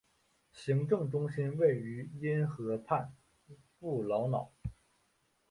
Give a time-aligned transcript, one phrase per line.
[0.51, 3.13] 行政中心位于因河畔
[3.77, 4.49] 布劳瑙。